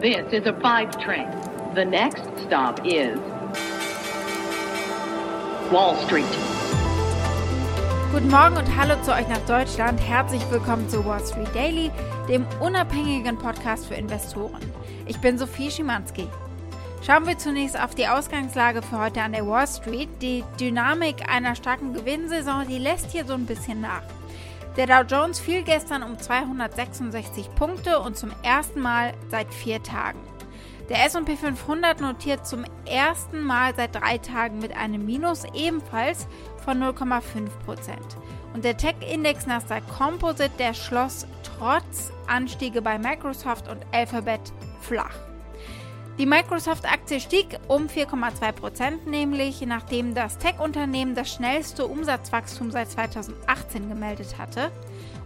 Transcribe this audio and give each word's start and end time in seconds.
This 0.00 0.32
is 0.32 0.46
a 0.46 0.54
five 0.62 0.98
train. 0.98 1.28
The 1.74 1.84
next 1.84 2.22
stop 2.46 2.80
is 2.86 3.18
Wall 5.70 5.94
Street. 6.06 6.24
Guten 8.10 8.30
Morgen 8.30 8.56
und 8.56 8.76
hallo 8.78 8.94
zu 9.02 9.12
euch 9.12 9.28
nach 9.28 9.44
Deutschland. 9.46 10.00
Herzlich 10.00 10.40
willkommen 10.50 10.88
zu 10.88 11.04
Wall 11.04 11.20
Street 11.26 11.54
Daily, 11.54 11.90
dem 12.30 12.46
unabhängigen 12.60 13.36
Podcast 13.36 13.88
für 13.88 13.94
Investoren. 13.94 14.62
Ich 15.04 15.18
bin 15.20 15.36
Sophie 15.36 15.70
Schimanski. 15.70 16.26
Schauen 17.06 17.26
wir 17.26 17.36
zunächst 17.36 17.78
auf 17.78 17.94
die 17.94 18.08
Ausgangslage 18.08 18.80
für 18.80 18.98
heute 18.98 19.20
an 19.20 19.32
der 19.32 19.46
Wall 19.46 19.66
Street. 19.66 20.08
Die 20.22 20.44
Dynamik 20.58 21.28
einer 21.28 21.54
starken 21.54 21.92
Gewinnsaison, 21.92 22.66
die 22.66 22.78
lässt 22.78 23.10
hier 23.10 23.26
so 23.26 23.34
ein 23.34 23.44
bisschen 23.44 23.82
nach. 23.82 24.04
Der 24.76 24.86
Dow 24.86 25.02
Jones 25.02 25.40
fiel 25.40 25.62
gestern 25.62 26.02
um 26.02 26.18
266 26.18 27.54
Punkte 27.56 27.98
und 27.98 28.16
zum 28.16 28.30
ersten 28.42 28.80
Mal 28.80 29.14
seit 29.28 29.52
vier 29.52 29.82
Tagen. 29.82 30.20
Der 30.88 31.04
SP 31.06 31.34
500 31.36 32.00
notiert 32.00 32.46
zum 32.46 32.64
ersten 32.84 33.42
Mal 33.42 33.74
seit 33.76 33.94
drei 33.94 34.18
Tagen 34.18 34.58
mit 34.58 34.76
einem 34.76 35.06
Minus 35.06 35.44
ebenfalls 35.54 36.26
von 36.64 36.82
0,5%. 36.82 37.48
Und 38.54 38.64
der 38.64 38.76
Tech-Index 38.76 39.46
Nasdaq 39.46 39.82
Composite, 39.88 40.50
der 40.58 40.74
schloss 40.74 41.26
trotz 41.42 42.12
Anstiege 42.26 42.82
bei 42.82 42.98
Microsoft 42.98 43.68
und 43.68 43.84
Alphabet 43.92 44.52
flach. 44.80 45.29
Die 46.18 46.26
Microsoft-Aktie 46.26 47.20
stieg 47.20 47.58
um 47.68 47.86
4,2% 47.86 49.08
nämlich 49.08 49.60
nachdem 49.62 50.14
das 50.14 50.38
Tech-Unternehmen 50.38 51.14
das 51.14 51.32
schnellste 51.32 51.86
Umsatzwachstum 51.86 52.70
seit 52.70 52.90
2018 52.90 53.88
gemeldet 53.88 54.38
hatte. 54.38 54.70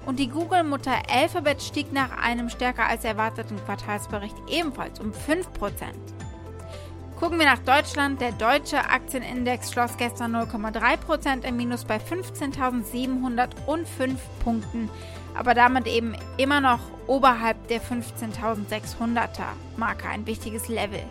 Und 0.06 0.18
die 0.18 0.28
Google-Mutter 0.28 0.94
Alphabet 1.10 1.62
stieg 1.62 1.92
nach 1.92 2.16
einem 2.16 2.50
stärker 2.50 2.86
als 2.86 3.04
erwarteten 3.04 3.56
Quartalsbericht 3.64 4.36
ebenfalls 4.48 5.00
um 5.00 5.12
5% 5.12 5.94
Gucken 7.24 7.38
wir 7.38 7.46
nach 7.46 7.60
Deutschland. 7.60 8.20
Der 8.20 8.32
deutsche 8.32 8.78
Aktienindex 8.78 9.72
schloss 9.72 9.96
gestern 9.96 10.36
0,3% 10.36 11.44
im 11.44 11.56
Minus 11.56 11.84
bei 11.84 11.96
15.705 11.96 14.16
Punkten, 14.42 14.90
aber 15.34 15.54
damit 15.54 15.86
eben 15.86 16.14
immer 16.36 16.60
noch 16.60 16.80
oberhalb 17.06 17.68
der 17.68 17.80
15.600er 17.80 19.28
Marke, 19.76 20.08
ein 20.08 20.26
wichtiges 20.26 20.68
Level. 20.68 21.02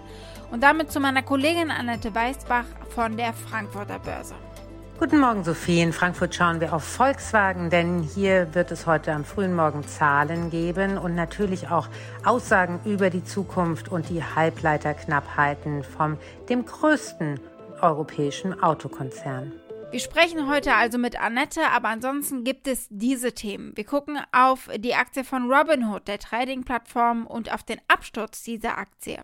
Und 0.52 0.64
damit 0.64 0.92
zu 0.92 1.00
meiner 1.00 1.24
Kollegin 1.24 1.72
Annette 1.72 2.14
Weißbach 2.14 2.66
von 2.90 3.18
der 3.18 3.34
Frankfurter 3.34 4.00
Börse. 4.00 4.36
Guten 5.00 5.20
Morgen, 5.20 5.44
Sophie. 5.44 5.82
In 5.82 5.92
Frankfurt 5.92 6.36
schauen 6.36 6.62
wir 6.62 6.74
auf 6.74 6.84
Volkswagen, 6.84 7.70
denn 7.70 8.04
hier 8.04 8.54
wird 8.54 8.72
es 8.72 8.86
heute 8.86 9.12
am 9.12 9.26
frühen 9.26 9.56
Morgen 9.56 9.86
Zahlen 9.88 10.52
geben 10.52 10.98
und 10.98 11.16
natürlich 11.16 11.70
auch 11.70 11.88
Aussagen 12.24 12.80
über 12.86 13.10
die 13.10 13.24
Zukunft 13.24 13.90
und 13.90 14.10
die 14.10 14.24
Halbleiterknappheiten 14.24 15.84
vom 15.84 16.18
dem 16.48 16.66
größten 16.66 17.40
europäischen 17.82 18.62
Autokonzern. 18.62 19.52
Wir 19.94 20.00
sprechen 20.00 20.50
heute 20.50 20.74
also 20.74 20.98
mit 20.98 21.22
Annette, 21.22 21.68
aber 21.68 21.90
ansonsten 21.90 22.44
gibt 22.44 22.68
es 22.68 22.88
diese 22.90 23.34
Themen. 23.34 23.78
Wir 23.78 23.84
gucken 23.84 24.20
auf 24.32 24.68
die 24.76 24.96
Aktie 24.96 25.24
von 25.24 25.52
Robinhood, 25.54 26.08
der 26.08 26.18
Trading-Plattform, 26.18 27.28
und 27.28 27.54
auf 27.54 27.62
den 27.62 27.80
Absturz 27.88 28.42
dieser 28.42 28.80
Aktie. 28.80 29.22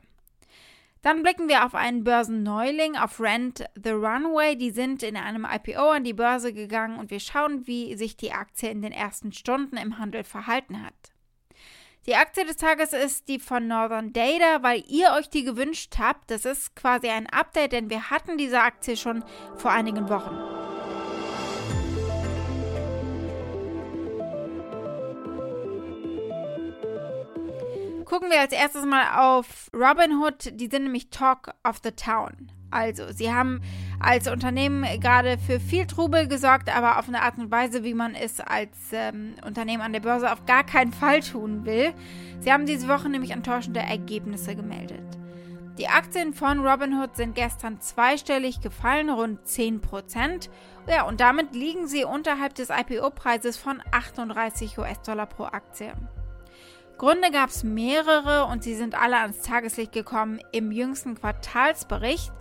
Dann 1.01 1.23
blicken 1.23 1.47
wir 1.47 1.65
auf 1.65 1.73
einen 1.73 2.03
Börsenneuling, 2.03 2.97
auf 2.97 3.19
Rent 3.19 3.65
the 3.83 3.89
Runway. 3.89 4.55
Die 4.55 4.69
sind 4.69 5.01
in 5.01 5.17
einem 5.17 5.43
IPO 5.51 5.89
an 5.89 6.03
die 6.03 6.13
Börse 6.13 6.53
gegangen 6.53 6.99
und 6.99 7.09
wir 7.09 7.19
schauen, 7.19 7.65
wie 7.65 7.97
sich 7.97 8.15
die 8.15 8.33
Aktie 8.33 8.69
in 8.69 8.83
den 8.83 8.91
ersten 8.91 9.31
Stunden 9.31 9.75
im 9.75 9.97
Handel 9.97 10.23
verhalten 10.23 10.83
hat. 10.85 10.93
Die 12.05 12.15
Aktie 12.15 12.45
des 12.45 12.55
Tages 12.55 12.93
ist 12.93 13.27
die 13.27 13.39
von 13.39 13.67
Northern 13.67 14.13
Data, 14.13 14.63
weil 14.63 14.83
ihr 14.87 15.11
euch 15.17 15.29
die 15.29 15.43
gewünscht 15.43 15.95
habt. 15.99 16.31
Das 16.31 16.45
ist 16.45 16.75
quasi 16.75 17.09
ein 17.09 17.27
Update, 17.27 17.73
denn 17.73 17.89
wir 17.89 18.09
hatten 18.09 18.37
diese 18.37 18.61
Aktie 18.61 18.95
schon 18.95 19.23
vor 19.57 19.71
einigen 19.71 20.07
Wochen. 20.09 20.37
Gucken 28.05 28.31
wir 28.31 28.39
als 28.39 28.53
erstes 28.53 28.85
mal 28.85 29.35
auf 29.35 29.69
Robinhood. 29.71 30.59
Die 30.59 30.67
sind 30.67 30.83
nämlich 30.83 31.11
Talk 31.11 31.53
of 31.63 31.79
the 31.83 31.91
Town. 31.91 32.58
Also, 32.71 33.11
sie 33.11 33.33
haben 33.33 33.61
als 33.99 34.27
Unternehmen 34.27 34.85
gerade 34.99 35.37
für 35.37 35.59
viel 35.59 35.85
Trubel 35.87 36.27
gesorgt, 36.27 36.75
aber 36.75 36.99
auf 36.99 37.07
eine 37.07 37.21
Art 37.21 37.37
und 37.37 37.51
Weise, 37.51 37.83
wie 37.83 37.93
man 37.93 38.15
es 38.15 38.39
als 38.39 38.77
ähm, 38.91 39.33
Unternehmen 39.45 39.81
an 39.81 39.93
der 39.93 39.99
Börse 39.99 40.31
auf 40.31 40.45
gar 40.45 40.63
keinen 40.63 40.93
Fall 40.93 41.21
tun 41.21 41.65
will. 41.65 41.93
Sie 42.39 42.51
haben 42.51 42.65
diese 42.65 42.87
Woche 42.87 43.09
nämlich 43.09 43.31
enttäuschende 43.31 43.79
Ergebnisse 43.79 44.55
gemeldet. 44.55 45.19
Die 45.79 45.87
Aktien 45.87 46.33
von 46.33 46.59
Robinhood 46.65 47.15
sind 47.15 47.35
gestern 47.35 47.79
zweistellig 47.79 48.59
gefallen, 48.59 49.09
rund 49.09 49.39
10%. 49.45 50.49
Ja, 50.89 51.03
und 51.03 51.21
damit 51.21 51.55
liegen 51.55 51.87
sie 51.87 52.03
unterhalb 52.03 52.53
des 52.55 52.69
IPO-Preises 52.69 53.57
von 53.57 53.81
38 53.91 54.77
US-Dollar 54.77 55.25
pro 55.27 55.45
Aktie. 55.45 55.93
Gründe 56.99 57.31
gab 57.31 57.47
es 57.47 57.63
mehrere 57.63 58.45
und 58.47 58.61
sie 58.61 58.75
sind 58.75 58.93
alle 58.93 59.21
ans 59.21 59.41
Tageslicht 59.41 59.93
gekommen 59.93 60.41
im 60.51 60.69
jüngsten 60.69 61.15
Quartalsbericht. 61.15 62.33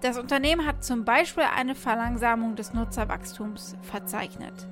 Das 0.00 0.18
Unternehmen 0.18 0.66
hat 0.66 0.82
zum 0.82 1.04
Beispiel 1.04 1.44
eine 1.44 1.76
Verlangsamung 1.76 2.56
des 2.56 2.74
Nutzerwachstums 2.74 3.76
verzeichnet. 3.82 4.66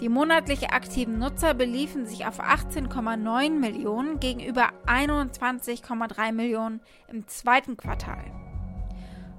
Die 0.00 0.08
monatlich 0.08 0.70
aktiven 0.70 1.20
Nutzer 1.20 1.54
beliefen 1.54 2.06
sich 2.06 2.26
auf 2.26 2.40
18,9 2.40 3.50
Millionen 3.50 4.18
gegenüber 4.18 4.70
21,3 4.88 6.32
Millionen 6.32 6.80
im 7.06 7.28
zweiten 7.28 7.76
Quartal. 7.76 8.24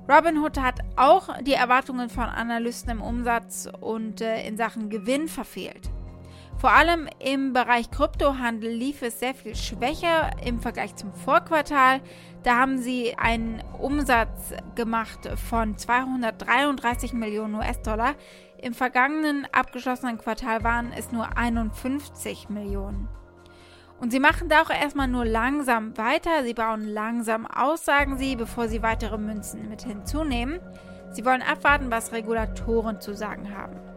Robinhood 0.09 0.57
hat 0.57 0.79
auch 0.95 1.37
die 1.41 1.51
Erwartungen 1.51 2.09
von 2.09 2.25
Analysten 2.25 2.91
im 2.91 3.01
Umsatz 3.01 3.67
und 3.81 4.21
äh, 4.21 4.47
in 4.47 4.55
Sachen 4.55 4.89
Gewinn 4.89 5.27
verfehlt. 5.27 5.89
Vor 6.63 6.71
allem 6.71 7.09
im 7.19 7.51
Bereich 7.51 7.91
Kryptohandel 7.91 8.71
lief 8.71 9.01
es 9.01 9.19
sehr 9.19 9.35
viel 9.35 9.53
schwächer 9.53 10.31
im 10.45 10.61
Vergleich 10.61 10.95
zum 10.95 11.13
Vorquartal. 11.13 11.99
Da 12.43 12.55
haben 12.55 12.77
sie 12.77 13.17
einen 13.17 13.61
Umsatz 13.77 14.53
gemacht 14.73 15.29
von 15.49 15.77
233 15.77 17.11
Millionen 17.11 17.55
US-Dollar. 17.55 18.15
Im 18.61 18.73
vergangenen 18.73 19.45
abgeschlossenen 19.51 20.17
Quartal 20.17 20.63
waren 20.63 20.93
es 20.97 21.11
nur 21.11 21.37
51 21.37 22.47
Millionen. 22.47 23.09
Und 23.99 24.13
sie 24.13 24.21
machen 24.21 24.47
da 24.47 24.61
auch 24.61 24.69
erstmal 24.69 25.09
nur 25.09 25.25
langsam 25.25 25.97
weiter. 25.97 26.45
Sie 26.45 26.53
bauen 26.53 26.87
langsam 26.87 27.45
aus, 27.45 27.83
sagen 27.83 28.17
sie, 28.17 28.37
bevor 28.37 28.69
sie 28.69 28.81
weitere 28.81 29.17
Münzen 29.17 29.67
mit 29.67 29.81
hinzunehmen. 29.81 30.61
Sie 31.11 31.25
wollen 31.25 31.41
abwarten, 31.41 31.91
was 31.91 32.13
Regulatoren 32.13 33.01
zu 33.01 33.13
sagen 33.13 33.53
haben. 33.53 33.92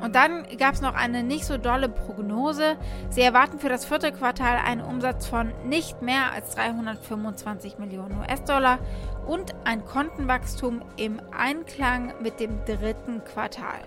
Und 0.00 0.14
dann 0.14 0.46
gab 0.58 0.74
es 0.74 0.80
noch 0.80 0.94
eine 0.94 1.22
nicht 1.22 1.44
so 1.44 1.58
dolle 1.58 1.88
Prognose. 1.88 2.76
Sie 3.10 3.20
erwarten 3.20 3.58
für 3.58 3.68
das 3.68 3.84
vierte 3.84 4.12
Quartal 4.12 4.56
einen 4.56 4.80
Umsatz 4.80 5.26
von 5.26 5.52
nicht 5.64 6.02
mehr 6.02 6.32
als 6.32 6.54
325 6.54 7.78
Millionen 7.78 8.18
US-Dollar 8.20 8.78
und 9.26 9.54
ein 9.64 9.84
Kontenwachstum 9.84 10.82
im 10.96 11.20
Einklang 11.36 12.14
mit 12.22 12.40
dem 12.40 12.64
dritten 12.64 13.24
Quartal. 13.24 13.80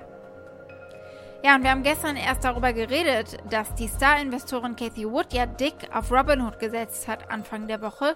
Ja, 1.43 1.55
und 1.55 1.63
wir 1.63 1.71
haben 1.71 1.81
gestern 1.81 2.17
erst 2.17 2.43
darüber 2.43 2.71
geredet, 2.71 3.37
dass 3.49 3.73
die 3.73 3.87
Star-Investorin 3.87 4.75
Cathy 4.75 5.09
Wood 5.09 5.33
ja 5.33 5.47
dick 5.47 5.73
auf 5.91 6.11
Robinhood 6.11 6.59
gesetzt 6.59 7.07
hat 7.07 7.31
Anfang 7.31 7.67
der 7.67 7.81
Woche 7.81 8.15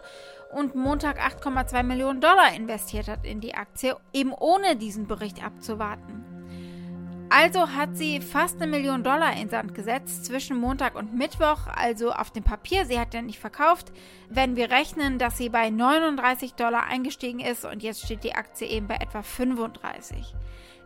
und 0.51 0.75
Montag 0.75 1.19
8,2 1.19 1.81
Millionen 1.81 2.21
Dollar 2.21 2.53
investiert 2.55 3.07
hat 3.07 3.25
in 3.25 3.41
die 3.41 3.55
Aktie, 3.55 3.95
eben 4.13 4.31
ohne 4.31 4.75
diesen 4.75 5.07
Bericht 5.07 5.43
abzuwarten. 5.43 6.34
Also 7.29 7.69
hat 7.69 7.97
sie 7.97 8.21
fast 8.21 8.61
eine 8.61 8.69
Million 8.69 9.03
Dollar 9.03 9.35
in 9.35 9.49
Sand 9.49 9.73
gesetzt 9.73 10.25
zwischen 10.25 10.57
Montag 10.57 10.95
und 10.95 11.15
Mittwoch, 11.15 11.67
also 11.75 12.11
auf 12.11 12.29
dem 12.31 12.43
Papier. 12.43 12.85
Sie 12.85 12.99
hat 12.99 13.13
ja 13.13 13.21
nicht 13.21 13.39
verkauft. 13.39 13.91
Wenn 14.29 14.55
wir 14.55 14.69
rechnen, 14.69 15.17
dass 15.17 15.37
sie 15.37 15.49
bei 15.49 15.69
39 15.69 16.53
Dollar 16.53 16.85
eingestiegen 16.85 17.39
ist 17.39 17.65
und 17.65 17.81
jetzt 17.81 18.03
steht 18.03 18.23
die 18.23 18.35
Aktie 18.35 18.67
eben 18.67 18.87
bei 18.87 18.95
etwa 18.95 19.23
35. 19.23 20.35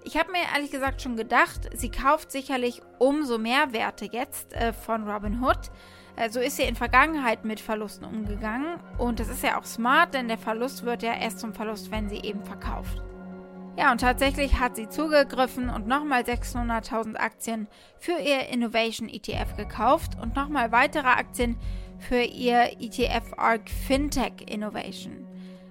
Ich 0.05 0.17
habe 0.17 0.31
mir 0.31 0.43
ehrlich 0.53 0.71
gesagt 0.71 1.01
schon 1.01 1.17
gedacht, 1.17 1.69
sie 1.73 1.91
kauft 1.91 2.31
sicherlich 2.31 2.81
umso 2.99 3.37
mehr 3.37 3.73
Werte 3.73 4.05
jetzt 4.09 4.53
äh, 4.53 4.71
von 4.71 5.09
Robinhood. 5.09 5.69
Äh, 6.15 6.29
so 6.29 6.39
ist 6.39 6.55
sie 6.55 6.63
in 6.63 6.75
Vergangenheit 6.75 7.43
mit 7.43 7.59
Verlusten 7.59 8.05
umgegangen 8.05 8.79
und 8.97 9.19
das 9.19 9.27
ist 9.27 9.43
ja 9.43 9.59
auch 9.59 9.65
smart, 9.65 10.13
denn 10.13 10.29
der 10.29 10.37
Verlust 10.37 10.85
wird 10.85 11.03
ja 11.03 11.13
erst 11.15 11.39
zum 11.39 11.53
Verlust, 11.53 11.91
wenn 11.91 12.07
sie 12.07 12.21
eben 12.21 12.43
verkauft. 12.43 13.03
Ja, 13.79 13.93
und 13.93 14.01
tatsächlich 14.01 14.59
hat 14.59 14.75
sie 14.75 14.89
zugegriffen 14.89 15.69
und 15.69 15.87
nochmal 15.87 16.23
600.000 16.23 17.15
Aktien 17.15 17.67
für 17.97 18.19
ihr 18.19 18.49
Innovation 18.49 19.07
ETF 19.07 19.55
gekauft 19.55 20.17
und 20.21 20.35
nochmal 20.35 20.73
weitere 20.73 21.07
Aktien 21.07 21.57
für 21.97 22.21
ihr 22.21 22.73
ETF 22.81 23.33
ARC 23.37 23.69
Fintech 23.69 24.33
Innovation. 24.47 25.25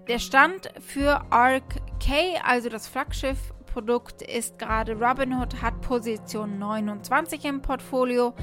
Der 0.08 0.19
Stand 0.19 0.72
für 0.81 1.20
ARC 1.31 1.82
K, 2.00 2.40
also 2.43 2.70
das 2.70 2.88
Flaggschiff 2.88 3.52
Robinhood-Produkt 3.78 4.22
ist 4.22 4.58
gerade 4.58 4.93
Robinhood 4.93 5.62
hat 5.62 5.81
Position 5.81 6.58
29 6.58 7.44
im 7.44 7.62
Portfolio. 7.62 8.34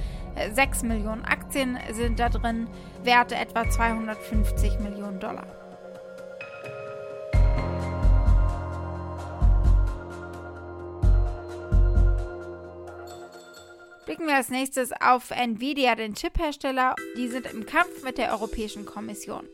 6 0.54 0.84
äh, 0.84 0.86
Millionen 0.86 1.24
Aktien 1.26 1.78
sind 1.92 2.20
da 2.20 2.30
drin, 2.30 2.68
Werte 3.04 3.36
etwa 3.36 3.70
250 3.70 4.80
Millionen 4.80 5.20
Dollar. 5.20 5.65
Blicken 14.16 14.30
wir 14.30 14.38
als 14.38 14.48
nächstes 14.48 14.94
auf 14.94 15.32
Nvidia, 15.32 15.94
den 15.94 16.16
Chiphersteller. 16.16 16.96
Die 17.18 17.28
sind 17.28 17.48
im 17.48 17.66
Kampf 17.66 18.02
mit 18.02 18.18
der 18.18 18.32
Europäischen 18.32 18.86
Kommission. 18.86 19.46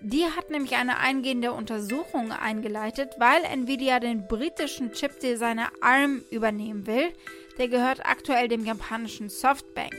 Die 0.00 0.24
hat 0.24 0.50
nämlich 0.50 0.74
eine 0.74 0.98
eingehende 0.98 1.52
Untersuchung 1.52 2.32
eingeleitet, 2.32 3.14
weil 3.18 3.44
Nvidia 3.44 4.00
den 4.00 4.26
britischen 4.26 4.90
Chipdesigner 4.90 5.70
ARM 5.80 6.24
übernehmen 6.32 6.88
will. 6.88 7.12
Der 7.58 7.68
gehört 7.68 8.04
aktuell 8.04 8.48
dem 8.48 8.64
japanischen 8.64 9.28
Softbank. 9.28 9.94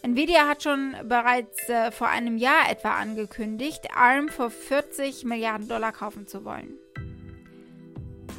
Nvidia 0.00 0.48
hat 0.48 0.62
schon 0.62 0.96
bereits 1.04 1.68
äh, 1.68 1.90
vor 1.90 2.08
einem 2.08 2.38
Jahr 2.38 2.70
etwa 2.70 2.94
angekündigt, 2.94 3.94
ARM 3.94 4.30
für 4.30 4.48
40 4.48 5.24
Milliarden 5.24 5.68
Dollar 5.68 5.92
kaufen 5.92 6.26
zu 6.26 6.46
wollen. 6.46 6.78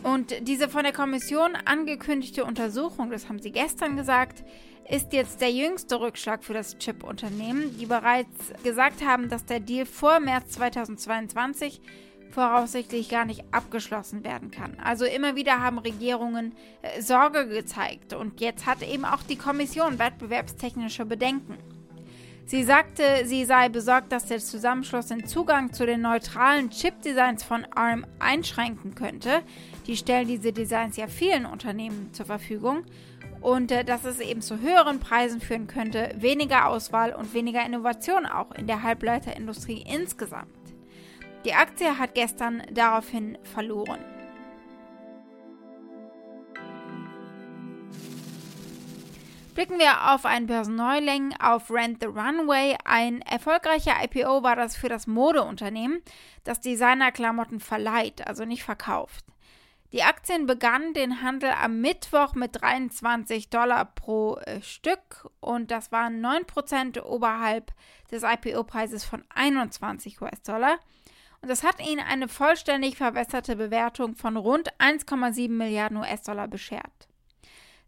Und 0.03 0.47
diese 0.47 0.67
von 0.67 0.83
der 0.83 0.93
Kommission 0.93 1.55
angekündigte 1.65 2.43
Untersuchung, 2.43 3.11
das 3.11 3.29
haben 3.29 3.39
sie 3.39 3.51
gestern 3.51 3.97
gesagt, 3.97 4.43
ist 4.89 5.13
jetzt 5.13 5.41
der 5.41 5.51
jüngste 5.51 5.99
Rückschlag 5.99 6.43
für 6.43 6.53
das 6.53 6.77
Chip-Unternehmen, 6.77 7.77
die 7.77 7.85
bereits 7.85 8.51
gesagt 8.63 9.05
haben, 9.05 9.29
dass 9.29 9.45
der 9.45 9.59
Deal 9.59 9.85
vor 9.85 10.19
März 10.19 10.51
2022 10.53 11.81
voraussichtlich 12.31 13.09
gar 13.09 13.25
nicht 13.25 13.43
abgeschlossen 13.51 14.23
werden 14.23 14.51
kann. 14.51 14.79
Also 14.79 15.05
immer 15.05 15.35
wieder 15.35 15.61
haben 15.61 15.77
Regierungen 15.77 16.55
äh, 16.81 17.01
Sorge 17.01 17.47
gezeigt 17.47 18.13
und 18.13 18.41
jetzt 18.41 18.65
hat 18.65 18.81
eben 18.81 19.05
auch 19.05 19.21
die 19.23 19.35
Kommission 19.35 19.99
wettbewerbstechnische 19.99 21.05
Bedenken. 21.05 21.57
Sie 22.51 22.65
sagte, 22.65 23.03
sie 23.23 23.45
sei 23.45 23.69
besorgt, 23.69 24.11
dass 24.11 24.25
der 24.25 24.39
Zusammenschluss 24.39 25.05
den 25.05 25.25
Zugang 25.25 25.71
zu 25.71 25.85
den 25.85 26.01
neutralen 26.01 26.69
Chip-Designs 26.69 27.45
von 27.45 27.65
ARM 27.73 28.05
einschränken 28.19 28.93
könnte. 28.93 29.41
Die 29.87 29.95
stellen 29.95 30.27
diese 30.27 30.51
Designs 30.51 30.97
ja 30.97 31.07
vielen 31.07 31.45
Unternehmen 31.45 32.09
zur 32.11 32.25
Verfügung. 32.25 32.83
Und 33.39 33.71
äh, 33.71 33.85
dass 33.85 34.03
es 34.03 34.19
eben 34.19 34.41
zu 34.41 34.59
höheren 34.59 34.99
Preisen 34.99 35.39
führen 35.39 35.67
könnte, 35.67 36.13
weniger 36.17 36.67
Auswahl 36.67 37.15
und 37.15 37.33
weniger 37.33 37.65
Innovation 37.65 38.25
auch 38.25 38.51
in 38.51 38.67
der 38.67 38.83
Halbleiterindustrie 38.83 39.85
insgesamt. 39.87 40.51
Die 41.45 41.53
Aktie 41.53 41.97
hat 41.97 42.15
gestern 42.15 42.63
daraufhin 42.69 43.37
verloren. 43.43 44.03
Blicken 49.53 49.79
wir 49.79 50.13
auf 50.13 50.25
einen 50.25 50.47
Börsenneuling, 50.47 51.35
auf 51.41 51.69
Rent 51.69 51.99
the 51.99 52.07
Runway. 52.07 52.77
Ein 52.85 53.21
erfolgreicher 53.21 53.95
IPO 54.01 54.43
war 54.43 54.55
das 54.55 54.77
für 54.77 54.87
das 54.87 55.07
Modeunternehmen, 55.07 56.01
das 56.45 56.61
Designerklamotten 56.61 57.59
verleiht, 57.59 58.25
also 58.25 58.45
nicht 58.45 58.63
verkauft. 58.63 59.25
Die 59.91 60.03
Aktien 60.03 60.45
begannen 60.45 60.93
den 60.93 61.21
Handel 61.21 61.51
am 61.51 61.81
Mittwoch 61.81 62.33
mit 62.33 62.61
23 62.61 63.49
Dollar 63.49 63.83
pro 63.83 64.37
äh, 64.37 64.61
Stück 64.61 65.29
und 65.41 65.69
das 65.69 65.91
waren 65.91 66.25
9% 66.25 67.01
oberhalb 67.01 67.73
des 68.09 68.23
IPO-Preises 68.23 69.03
von 69.03 69.25
21 69.35 70.21
US-Dollar. 70.21 70.79
Und 71.41 71.49
das 71.49 71.65
hat 71.65 71.85
ihnen 71.85 71.99
eine 71.99 72.29
vollständig 72.29 72.95
verbesserte 72.95 73.57
Bewertung 73.57 74.15
von 74.15 74.37
rund 74.37 74.71
1,7 74.79 75.49
Milliarden 75.49 75.97
US-Dollar 75.97 76.47
beschert. 76.47 77.10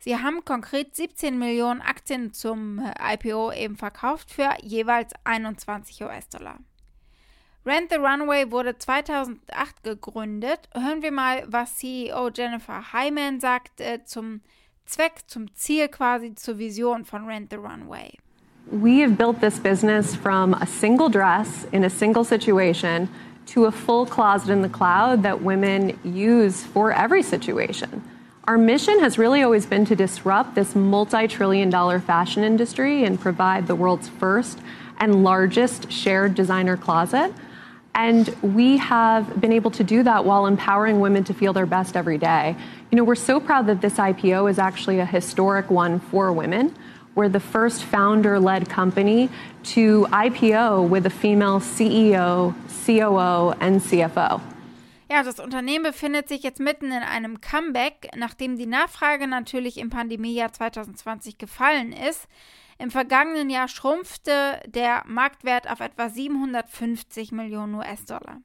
Sie 0.03 0.17
haben 0.17 0.44
konkret 0.44 0.97
17 0.97 1.39
Millionen 1.39 1.79
Aktien 1.79 2.33
zum 2.33 2.77
äh, 2.77 3.13
IPO 3.13 3.53
eben 3.53 3.77
verkauft 3.77 4.31
für 4.31 4.50
jeweils 4.61 5.13
21 5.23 6.03
US-Dollar. 6.03 6.57
Rent 7.65 7.89
the 7.89 7.95
Runway 7.95 8.51
wurde 8.51 8.77
2008 8.77 9.81
gegründet. 9.81 10.67
Hören 10.73 11.01
wir 11.01 11.13
mal, 11.13 11.45
was 11.47 11.77
CEO 11.77 12.29
Jennifer 12.35 12.91
Hyman 12.91 13.39
sagt 13.39 13.79
äh, 13.79 14.03
zum 14.03 14.41
Zweck, 14.85 15.21
zum 15.27 15.55
Ziel 15.55 15.88
quasi, 15.88 16.35
zur 16.35 16.57
Vision 16.57 17.05
von 17.05 17.25
Rent 17.25 17.51
the 17.51 17.55
Runway. 17.55 18.11
We 18.71 19.01
have 19.01 19.15
built 19.15 19.39
this 19.39 19.57
business 19.57 20.13
from 20.13 20.53
a 20.53 20.65
single 20.65 21.09
dress 21.09 21.65
in 21.71 21.85
a 21.85 21.89
single 21.89 22.25
situation 22.25 23.07
to 23.53 23.67
a 23.67 23.71
full 23.71 24.05
closet 24.05 24.50
in 24.50 24.63
the 24.63 24.69
cloud 24.69 25.23
that 25.23 25.41
women 25.41 25.97
use 26.03 26.61
for 26.61 26.91
every 26.91 27.23
situation. 27.23 28.03
Our 28.45 28.57
mission 28.57 28.99
has 28.99 29.17
really 29.17 29.41
always 29.41 29.65
been 29.65 29.85
to 29.85 29.95
disrupt 29.95 30.53
this 30.53 30.75
multi 30.75 31.29
trillion 31.29 31.69
dollar 31.69 32.01
fashion 32.01 32.43
industry 32.43 33.05
and 33.05 33.17
provide 33.17 33.67
the 33.67 33.75
world's 33.75 34.09
first 34.09 34.59
and 34.97 35.23
largest 35.23 35.89
shared 35.89 36.35
designer 36.35 36.75
closet. 36.75 37.33
And 37.95 38.27
we 38.41 38.75
have 38.77 39.39
been 39.39 39.53
able 39.53 39.71
to 39.71 39.83
do 39.85 40.03
that 40.03 40.25
while 40.25 40.45
empowering 40.45 40.99
women 40.99 41.23
to 41.25 41.33
feel 41.33 41.53
their 41.53 41.65
best 41.65 41.95
every 41.95 42.17
day. 42.17 42.57
You 42.91 42.97
know, 42.97 43.05
we're 43.05 43.15
so 43.15 43.39
proud 43.39 43.65
that 43.67 43.79
this 43.79 43.93
IPO 43.93 44.49
is 44.51 44.59
actually 44.59 44.99
a 44.99 45.05
historic 45.05 45.69
one 45.71 46.01
for 46.01 46.33
women. 46.33 46.75
We're 47.15 47.29
the 47.29 47.39
first 47.39 47.85
founder 47.85 48.41
led 48.41 48.67
company 48.67 49.29
to 49.75 50.05
IPO 50.11 50.89
with 50.89 51.05
a 51.05 51.09
female 51.09 51.61
CEO, 51.61 52.53
COO, 52.85 53.57
and 53.61 53.79
CFO. 53.79 54.52
Ja, 55.13 55.21
das 55.21 55.39
Unternehmen 55.39 55.83
befindet 55.83 56.27
sich 56.27 56.42
jetzt 56.42 56.60
mitten 56.60 56.88
in 56.88 57.04
einem 57.04 57.39
Comeback, 57.39 58.10
nachdem 58.15 58.57
die 58.57 58.65
Nachfrage 58.65 59.27
natürlich 59.27 59.77
im 59.77 59.92
Pandemiejahr 59.92 60.51
2020 60.51 61.38
gefallen 61.38 61.94
ist. 61.94 62.27
Im 62.80 62.89
vergangenen 62.89 63.51
Jahr 63.51 63.68
schrumpfte 63.68 64.60
der 64.65 65.04
Marktwert 65.06 65.69
auf 65.69 65.81
etwa 65.81 66.10
750 66.10 67.31
Millionen 67.31 67.75
US-Dollar. 67.75 68.42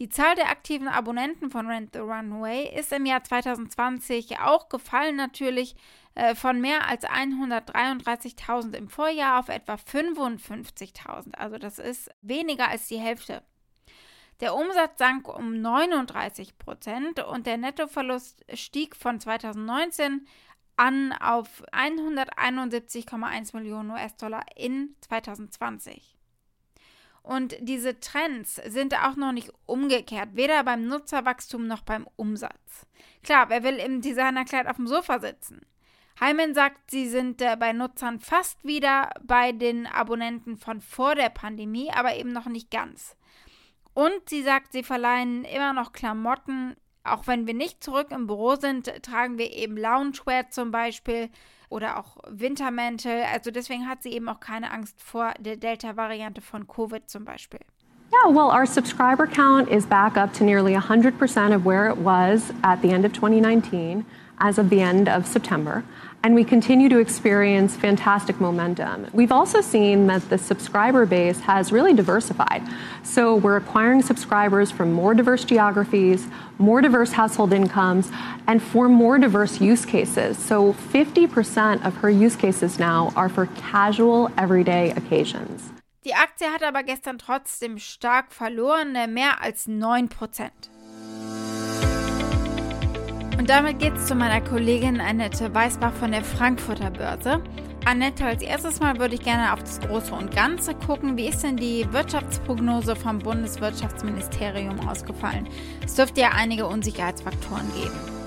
Die 0.00 0.08
Zahl 0.08 0.34
der 0.34 0.50
aktiven 0.50 0.88
Abonnenten 0.88 1.52
von 1.52 1.68
Rent 1.68 1.90
the 1.92 2.00
Runway 2.00 2.76
ist 2.76 2.92
im 2.92 3.06
Jahr 3.06 3.22
2020 3.22 4.40
auch 4.40 4.68
gefallen, 4.68 5.14
natürlich 5.14 5.76
äh, 6.16 6.34
von 6.34 6.60
mehr 6.60 6.88
als 6.88 7.04
133.000 7.04 8.74
im 8.74 8.88
Vorjahr 8.88 9.38
auf 9.38 9.48
etwa 9.48 9.74
55.000. 9.74 11.36
Also 11.36 11.56
das 11.58 11.78
ist 11.78 12.10
weniger 12.20 12.68
als 12.68 12.88
die 12.88 12.98
Hälfte. 12.98 13.44
Der 14.40 14.54
Umsatz 14.54 14.98
sank 14.98 15.28
um 15.28 15.60
39 15.60 16.58
Prozent 16.58 17.22
und 17.24 17.46
der 17.46 17.56
Nettoverlust 17.56 18.44
stieg 18.54 18.96
von 18.96 19.20
2019 19.20 20.26
an 20.76 21.12
auf 21.12 21.62
171,1 21.72 23.56
Millionen 23.56 23.90
US-Dollar 23.90 24.44
in 24.56 24.96
2020. 25.02 26.16
Und 27.22 27.56
diese 27.60 27.98
Trends 28.00 28.56
sind 28.66 28.94
auch 29.02 29.16
noch 29.16 29.32
nicht 29.32 29.50
umgekehrt, 29.64 30.30
weder 30.34 30.62
beim 30.62 30.86
Nutzerwachstum 30.86 31.66
noch 31.66 31.80
beim 31.80 32.06
Umsatz. 32.16 32.86
Klar, 33.22 33.48
wer 33.48 33.62
will 33.62 33.76
im 33.76 34.02
Designerkleid 34.02 34.66
auf 34.66 34.76
dem 34.76 34.86
Sofa 34.86 35.20
sitzen? 35.20 35.64
Hyman 36.20 36.54
sagt, 36.54 36.90
sie 36.90 37.08
sind 37.08 37.40
äh, 37.40 37.56
bei 37.58 37.72
Nutzern 37.72 38.20
fast 38.20 38.62
wieder 38.64 39.10
bei 39.22 39.52
den 39.52 39.86
Abonnenten 39.86 40.58
von 40.58 40.80
vor 40.80 41.14
der 41.14 41.30
Pandemie, 41.30 41.90
aber 41.90 42.14
eben 42.14 42.32
noch 42.32 42.46
nicht 42.46 42.70
ganz. 42.70 43.16
Und 43.94 44.28
sie 44.28 44.42
sagt, 44.42 44.72
sie 44.72 44.82
verleihen 44.82 45.44
immer 45.44 45.72
noch 45.72 45.92
Klamotten. 45.92 46.76
Auch 47.04 47.26
wenn 47.26 47.46
wir 47.46 47.54
nicht 47.54 47.82
zurück 47.82 48.08
im 48.10 48.26
Büro 48.26 48.56
sind, 48.56 49.02
tragen 49.02 49.38
wir 49.38 49.52
eben 49.52 49.76
Loungewear 49.76 50.50
zum 50.50 50.70
Beispiel 50.70 51.30
oder 51.68 51.98
auch 51.98 52.16
Wintermäntel. 52.28 53.22
Also 53.32 53.50
deswegen 53.50 53.88
hat 53.88 54.02
sie 54.02 54.10
eben 54.10 54.28
auch 54.28 54.40
keine 54.40 54.70
Angst 54.70 55.00
vor 55.02 55.34
der 55.38 55.56
Delta-Variante 55.56 56.40
von 56.40 56.66
Covid 56.66 57.08
zum 57.08 57.24
Beispiel. 57.24 57.60
Yeah, 58.12 58.32
well, 58.32 58.50
our 58.50 58.66
subscriber 58.66 59.26
count 59.26 59.68
is 59.68 59.86
back 59.86 60.16
up 60.16 60.32
to 60.34 60.44
nearly 60.44 60.76
100% 60.76 61.54
of 61.54 61.64
where 61.64 61.90
it 61.90 61.96
was 61.96 62.52
at 62.62 62.80
the 62.80 62.90
end 62.90 63.04
of 63.04 63.12
2019 63.12 64.04
as 64.38 64.58
of 64.58 64.70
the 64.70 64.80
end 64.80 65.08
of 65.08 65.26
September. 65.26 65.82
And 66.24 66.34
we 66.34 66.42
continue 66.42 66.88
to 66.88 66.98
experience 66.98 67.76
fantastic 67.76 68.40
momentum. 68.40 69.06
We've 69.12 69.30
also 69.30 69.60
seen 69.60 70.06
that 70.06 70.26
the 70.30 70.38
subscriber 70.38 71.04
base 71.04 71.38
has 71.40 71.70
really 71.70 71.92
diversified. 71.92 72.62
So 73.02 73.36
we're 73.36 73.56
acquiring 73.56 74.00
subscribers 74.00 74.70
from 74.70 74.90
more 74.90 75.12
diverse 75.12 75.44
geographies, 75.44 76.26
more 76.56 76.80
diverse 76.80 77.12
household 77.12 77.52
incomes, 77.52 78.10
and 78.46 78.62
for 78.62 78.88
more 78.88 79.18
diverse 79.18 79.60
use 79.60 79.84
cases. 79.84 80.38
So 80.38 80.72
50% 80.72 81.84
of 81.84 81.94
her 81.96 82.08
use 82.08 82.36
cases 82.36 82.78
now 82.78 83.12
are 83.14 83.28
for 83.28 83.46
casual, 83.56 84.30
everyday 84.38 84.92
occasions. 84.92 85.74
Die 86.06 86.12
Aktie 86.14 86.46
hat 86.46 86.62
aber 86.62 86.82
gestern 86.82 87.18
trotzdem 87.18 87.78
stark 87.78 88.32
verloren, 88.32 88.94
äh, 88.94 89.06
mehr 89.06 89.42
als 89.42 89.66
9 89.66 90.08
Prozent. 90.08 90.70
Und 93.44 93.50
damit 93.50 93.78
geht 93.78 93.94
es 93.94 94.06
zu 94.06 94.14
meiner 94.14 94.40
Kollegin 94.40 95.02
Annette 95.02 95.54
Weißbach 95.54 95.92
von 95.92 96.12
der 96.12 96.24
Frankfurter 96.24 96.90
Börse. 96.90 97.42
Annette, 97.84 98.24
als 98.24 98.42
erstes 98.42 98.80
Mal 98.80 98.98
würde 98.98 99.16
ich 99.16 99.20
gerne 99.20 99.52
auf 99.52 99.60
das 99.60 99.80
Große 99.80 100.14
und 100.14 100.34
Ganze 100.34 100.74
gucken. 100.74 101.18
Wie 101.18 101.28
ist 101.28 101.42
denn 101.42 101.58
die 101.58 101.86
Wirtschaftsprognose 101.92 102.96
vom 102.96 103.18
Bundeswirtschaftsministerium 103.18 104.88
ausgefallen? 104.88 105.46
Es 105.84 105.94
dürfte 105.94 106.22
ja 106.22 106.30
einige 106.34 106.66
Unsicherheitsfaktoren 106.66 107.70
geben. 107.74 108.23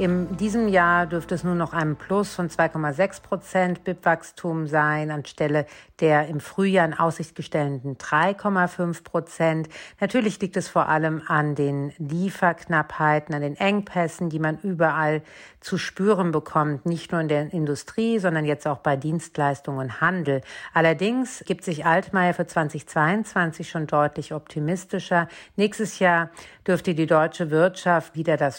In 0.00 0.38
diesem 0.38 0.68
Jahr 0.68 1.04
dürfte 1.04 1.34
es 1.34 1.44
nur 1.44 1.54
noch 1.54 1.74
ein 1.74 1.94
Plus 1.94 2.34
von 2.34 2.48
2,6 2.48 3.20
Prozent 3.20 3.84
BIP-Wachstum 3.84 4.66
sein, 4.66 5.10
anstelle 5.10 5.66
der 6.00 6.26
im 6.28 6.40
Frühjahr 6.40 6.86
in 6.86 6.94
Aussicht 6.94 7.34
gestellten 7.34 7.98
3,5 7.98 9.04
Prozent. 9.04 9.68
Natürlich 10.00 10.40
liegt 10.40 10.56
es 10.56 10.70
vor 10.70 10.88
allem 10.88 11.20
an 11.26 11.54
den 11.54 11.92
Lieferknappheiten, 11.98 13.34
an 13.34 13.42
den 13.42 13.56
Engpässen, 13.56 14.30
die 14.30 14.38
man 14.38 14.58
überall 14.62 15.20
zu 15.60 15.76
spüren 15.76 16.32
bekommt, 16.32 16.86
nicht 16.86 17.12
nur 17.12 17.20
in 17.20 17.28
der 17.28 17.52
Industrie, 17.52 18.18
sondern 18.18 18.46
jetzt 18.46 18.66
auch 18.66 18.78
bei 18.78 18.96
Dienstleistungen 18.96 19.80
und 19.80 20.00
Handel. 20.00 20.40
Allerdings 20.72 21.44
gibt 21.46 21.62
sich 21.62 21.84
Altmaier 21.84 22.32
für 22.32 22.46
2022 22.46 23.68
schon 23.68 23.86
deutlich 23.86 24.32
optimistischer. 24.32 25.28
Nächstes 25.56 25.98
Jahr 25.98 26.30
dürfte 26.66 26.94
die 26.94 27.06
deutsche 27.06 27.50
Wirtschaft 27.50 28.14
wieder 28.14 28.38
das 28.38 28.58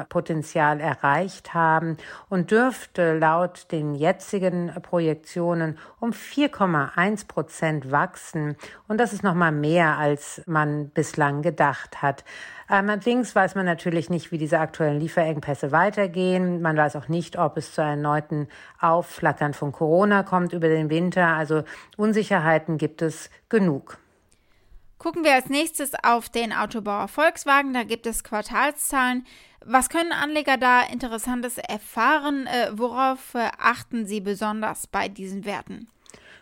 Vor-Corona-Potenzial 0.00 0.80
erreicht 0.80 1.54
haben 1.54 1.96
und 2.28 2.50
dürfte 2.50 3.18
laut 3.18 3.70
den 3.72 3.94
jetzigen 3.94 4.72
Projektionen 4.82 5.78
um 5.98 6.10
4,1 6.10 7.26
Prozent 7.26 7.90
wachsen. 7.90 8.56
Und 8.88 8.98
das 8.98 9.12
ist 9.12 9.22
nochmal 9.22 9.52
mehr, 9.52 9.98
als 9.98 10.42
man 10.46 10.90
bislang 10.90 11.42
gedacht 11.42 12.02
hat. 12.02 12.24
Allerdings 12.68 13.34
weiß 13.34 13.56
man 13.56 13.66
natürlich 13.66 14.10
nicht, 14.10 14.30
wie 14.30 14.38
diese 14.38 14.60
aktuellen 14.60 15.00
Lieferengpässe 15.00 15.72
weitergehen. 15.72 16.62
Man 16.62 16.76
weiß 16.76 16.96
auch 16.96 17.08
nicht, 17.08 17.36
ob 17.36 17.56
es 17.56 17.74
zu 17.74 17.82
erneuten 17.82 18.48
Aufflackern 18.80 19.54
von 19.54 19.72
Corona 19.72 20.22
kommt 20.22 20.52
über 20.52 20.68
den 20.68 20.88
Winter. 20.88 21.26
Also 21.26 21.64
Unsicherheiten 21.96 22.78
gibt 22.78 23.02
es 23.02 23.28
genug. 23.48 23.98
Gucken 25.00 25.24
wir 25.24 25.32
als 25.32 25.48
nächstes 25.48 25.92
auf 26.04 26.28
den 26.28 26.52
Autobauer 26.52 27.08
Volkswagen. 27.08 27.72
Da 27.72 27.84
gibt 27.84 28.06
es 28.06 28.22
Quartalszahlen. 28.22 29.24
Was 29.64 29.88
können 29.88 30.12
Anleger 30.12 30.58
da 30.58 30.82
Interessantes 30.82 31.56
erfahren? 31.56 32.46
Äh, 32.46 32.72
worauf 32.74 33.34
äh, 33.34 33.48
achten 33.58 34.04
sie 34.04 34.20
besonders 34.20 34.86
bei 34.86 35.08
diesen 35.08 35.46
Werten? 35.46 35.88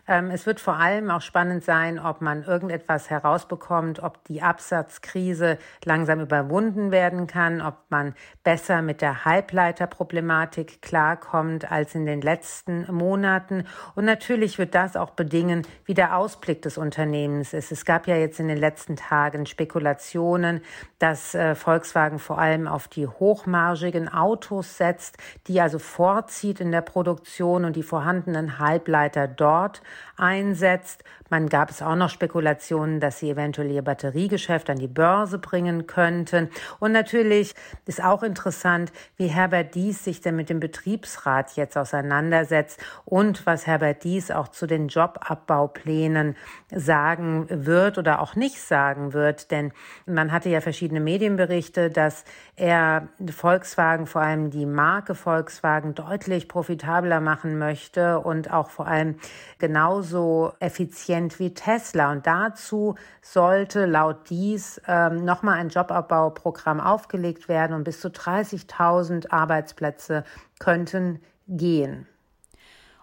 Ähm, 0.08 0.30
es 0.30 0.46
wird 0.46 0.58
vor 0.58 0.76
allem 0.76 1.10
auch 1.10 1.20
spannend 1.20 1.62
sein, 1.62 1.98
ob 1.98 2.22
man 2.22 2.42
irgendetwas 2.42 3.10
herausbekommt, 3.10 4.02
ob 4.02 4.24
die 4.24 4.40
Absatzkrise 4.40 5.58
langsam 5.84 6.20
überwunden 6.20 6.90
werden 6.90 7.26
kann, 7.26 7.60
ob 7.60 7.76
man 7.90 8.14
besser 8.42 8.80
mit 8.80 9.02
der 9.02 9.26
Halbleiterproblematik 9.26 10.80
klarkommt 10.80 11.70
als 11.70 11.94
in 11.94 12.06
den 12.06 12.22
letzten 12.22 12.90
Monaten. 12.90 13.64
Und 13.94 14.06
natürlich 14.06 14.58
wird 14.58 14.74
das 14.74 14.96
auch 14.96 15.10
bedingen, 15.10 15.66
wie 15.84 15.94
der 15.94 16.16
Ausblick 16.16 16.62
des 16.62 16.78
Unternehmens 16.78 17.52
ist. 17.52 17.70
Es 17.70 17.84
gab 17.84 18.06
ja 18.06 18.16
jetzt 18.16 18.40
in 18.40 18.48
den 18.48 18.58
letzten 18.58 18.96
Tagen 18.96 19.44
Spekulationen, 19.44 20.62
dass 20.98 21.34
äh, 21.34 21.54
Volkswagen 21.54 22.18
vor 22.18 22.38
allem 22.38 22.66
auf 22.66 22.88
die 22.88 23.06
hochmargigen 23.06 24.08
Autos 24.08 24.78
setzt, 24.78 25.18
die 25.48 25.60
also 25.60 25.78
vorzieht 25.78 26.60
in 26.60 26.72
der 26.72 26.80
Produktion 26.80 27.66
und 27.66 27.76
die 27.76 27.82
vorhandenen 27.82 28.58
Halbleiter 28.58 29.28
dort 29.28 29.82
einsetzt. 30.16 31.04
Man 31.30 31.48
gab 31.48 31.70
es 31.70 31.82
auch 31.82 31.94
noch 31.94 32.10
Spekulationen, 32.10 33.00
dass 33.00 33.18
sie 33.18 33.30
eventuell 33.30 33.70
ihr 33.70 33.82
Batteriegeschäft 33.82 34.70
an 34.70 34.78
die 34.78 34.88
Börse 34.88 35.38
bringen 35.38 35.86
könnten. 35.86 36.48
Und 36.78 36.92
natürlich 36.92 37.54
ist 37.86 38.02
auch 38.02 38.22
interessant, 38.22 38.92
wie 39.16 39.26
Herbert 39.26 39.74
Dies 39.74 40.04
sich 40.04 40.20
denn 40.20 40.36
mit 40.36 40.48
dem 40.48 40.60
Betriebsrat 40.60 41.56
jetzt 41.56 41.76
auseinandersetzt 41.76 42.80
und 43.04 43.44
was 43.46 43.66
Herbert 43.66 44.04
Dies 44.04 44.30
auch 44.30 44.48
zu 44.48 44.66
den 44.66 44.88
Jobabbauplänen 44.88 46.36
sagen 46.74 47.46
wird 47.48 47.98
oder 47.98 48.20
auch 48.20 48.34
nicht 48.34 48.60
sagen 48.60 49.12
wird. 49.12 49.50
Denn 49.50 49.72
man 50.06 50.32
hatte 50.32 50.48
ja 50.48 50.60
verschiedene 50.60 51.00
Medienberichte, 51.00 51.90
dass 51.90 52.24
er 52.56 53.08
Volkswagen, 53.30 54.06
vor 54.06 54.22
allem 54.22 54.50
die 54.50 54.66
Marke 54.66 55.14
Volkswagen, 55.14 55.94
deutlich 55.94 56.48
profitabler 56.48 57.20
machen 57.20 57.58
möchte 57.58 58.20
und 58.20 58.50
auch 58.52 58.70
vor 58.70 58.86
allem 58.86 59.16
genauso 59.58 60.52
effizient 60.60 61.17
wie 61.38 61.54
Tesla. 61.54 62.12
Und 62.12 62.26
dazu 62.26 62.94
sollte 63.20 63.86
laut 63.86 64.30
dies 64.30 64.80
ähm, 64.86 65.24
nochmal 65.24 65.58
ein 65.58 65.68
Jobabbauprogramm 65.68 66.80
aufgelegt 66.80 67.48
werden 67.48 67.74
und 67.74 67.84
bis 67.84 68.00
zu 68.00 68.08
30.000 68.08 69.30
Arbeitsplätze 69.30 70.24
könnten 70.58 71.20
gehen. 71.46 72.06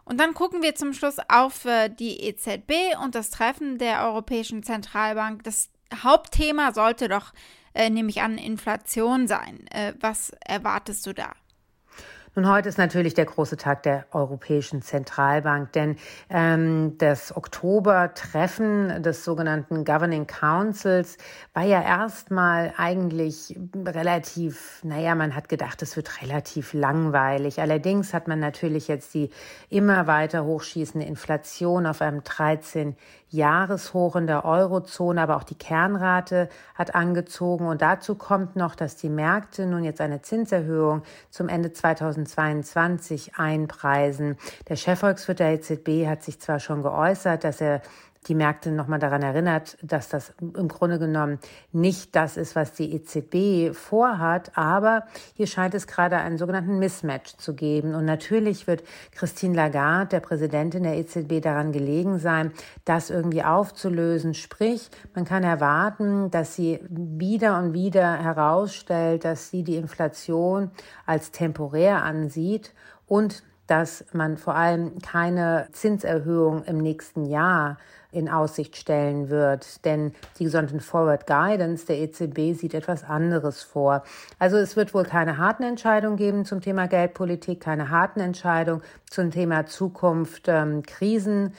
Und 0.05 0.19
dann 0.19 0.34
gucken 0.34 0.62
wir 0.62 0.75
zum 0.75 0.93
Schluss 0.93 1.17
auf 1.27 1.65
äh, 1.65 1.89
die 1.89 2.22
EZB 2.22 2.98
und 3.03 3.15
das 3.15 3.31
Treffen 3.31 3.77
der 3.79 4.05
Europäischen 4.05 4.63
Zentralbank. 4.63 5.43
Das 5.43 5.69
Hauptthema 6.03 6.74
sollte 6.74 7.10
doch 7.10 7.34
äh, 7.74 7.89
nämlich 7.89 8.22
an 8.22 8.38
Inflation 8.38 9.27
sein. 9.27 9.67
Äh, 9.72 9.93
was 10.00 10.31
erwartest 10.45 11.05
du 11.07 11.13
da? 11.13 11.34
Nun, 12.38 12.50
heute 12.50 12.68
ist 12.68 12.77
natürlich 12.77 13.13
der 13.13 13.24
große 13.24 13.56
Tag 13.56 13.84
der 13.84 14.08
Europäischen 14.12 14.82
Zentralbank, 14.82 15.72
denn 15.72 15.96
ähm, 16.30 16.98
das 16.98 17.34
Oktober-Treffen 17.34 19.01
des 19.01 19.24
sogenannten 19.24 19.86
Governing 19.86 20.27
Councils 20.27 21.18
war 21.54 21.63
ja 21.63 21.82
erstmal 21.82 22.74
eigentlich 22.75 23.58
relativ, 23.86 24.82
naja, 24.84 25.15
man 25.15 25.34
hat 25.34 25.48
gedacht, 25.48 25.82
es 25.82 25.96
wird 25.96 26.22
relativ 26.22 26.74
langweilig. 26.74 27.62
Allerdings 27.62 28.13
hat 28.13 28.27
man 28.27 28.42
natürlich 28.42 28.89
jetzt 28.89 29.13
die 29.13 29.30
immer 29.70 30.06
weiter 30.06 30.44
hochschießende 30.44 31.08
Inflation 31.08 31.86
auf 31.86 32.01
einem 32.01 32.22
13 32.25 32.98
Jahreshoch 33.30 34.15
in 34.15 34.27
der 34.27 34.46
Eurozone, 34.46 35.22
aber 35.22 35.38
auch 35.38 35.44
die 35.44 35.58
Kernrate 35.58 36.50
hat 36.74 36.96
angezogen. 36.96 37.68
Und 37.68 37.82
dazu 37.82 38.15
kommt 38.15 38.56
noch, 38.56 38.75
dass 38.75 38.96
die 38.96 39.10
Märkte 39.10 39.65
nun 39.65 39.84
jetzt 39.84 40.01
eine 40.01 40.22
Zinserhöhung 40.22 41.04
zum 41.30 41.50
Ende 41.50 41.72
2022 42.25 43.36
einpreisen. 43.36 44.38
Der 44.67 44.75
Chefvolkswirt 44.75 45.39
der 45.39 45.53
EZB 45.53 46.08
hat 46.08 46.24
sich 46.24 46.39
zwar 46.39 46.60
schon 46.60 46.82
geäußert, 46.82 47.44
dass 47.44 47.62
er 47.62 47.82
die 48.27 48.36
Märkte 48.36 48.72
nochmal 48.72 49.00
daran 49.00 49.22
erinnert, 49.22 49.77
dass 49.82 50.10
das 50.10 50.34
im 50.39 50.67
Grunde 50.67 51.00
genommen 51.00 51.39
nicht 51.72 52.15
das 52.15 52.38
ist, 52.38 52.55
was 52.55 52.74
die 52.74 52.94
EZB 52.94 53.75
vorhat. 53.75 54.51
Aber 54.58 55.05
hier 55.36 55.48
scheint 55.48 55.74
es 55.74 55.88
gerade 55.88 56.17
einen 56.17 56.38
sogenannten 56.38 56.79
Mismatch 56.79 57.38
zu 57.38 57.53
geben. 57.53 57.96
Und 57.96 58.05
natürlich 58.05 58.67
wird 58.67 58.84
Christine 59.12 59.55
Lagarde, 59.55 60.10
der 60.10 60.20
Präsidentin 60.20 60.84
der 60.84 60.98
EZB, 60.98 61.41
daran 61.41 61.72
gelegen 61.72 62.20
sein, 62.20 62.51
das 62.84 63.10
irgendwie 63.10 63.44
aufzulösen. 63.44 64.34
Sprich, 64.34 64.89
man 65.13 65.25
kann 65.25 65.44
erwarten, 65.44 66.32
dass 66.32 66.55
sie 66.55 66.79
wieder 66.89 67.58
und 67.60 67.74
wieder 67.74 68.17
herausstellt, 68.17 69.25
dass 69.25 69.50
sie 69.50 69.63
die 69.63 69.77
Inflation 69.77 70.72
als 71.05 71.32
temporär 71.32 72.03
ansieht 72.03 72.74
und 73.08 73.44
dass 73.67 74.05
man 74.13 74.38
vor 74.38 74.55
allem 74.55 75.00
keine 75.00 75.67
Zinserhöhung 75.72 76.63
im 76.65 76.77
nächsten 76.77 77.25
Jahr 77.25 77.77
in 78.15 78.29
Aussicht 78.29 78.75
stellen 78.77 79.29
wird. 79.29 79.86
Denn 79.86 80.13
die 80.39 80.45
gesonderte 80.45 80.79
Forward 80.79 81.27
Guidance 81.27 81.86
der 81.86 82.00
EZB 82.00 82.57
sieht 82.57 82.74
etwas 82.74 83.03
anderes 83.03 83.62
vor. 83.62 84.03
Also 84.39 84.57
es 84.57 84.75
wird 84.75 84.93
wohl 84.93 85.03
keine 85.03 85.38
harten 85.38 85.63
Entscheidungen 85.63 86.17
geben 86.17 86.45
zum 86.45 86.62
Thema 86.62 86.88
Geldpolitik, 86.88 87.60
keine 87.60 87.89
harten 87.89 88.19
Entscheidungen 88.19 88.81
zum 89.10 89.31
Thema 89.31 89.65
Zukunft, 89.65 90.48
ähm, 90.48 90.84
Krisen. 90.84 91.53